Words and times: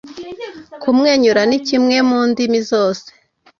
Kumwenyura 0.81 1.41
ni 1.49 1.59
kimwe 1.67 1.95
mundimi 2.09 2.59
zose. 2.69 3.07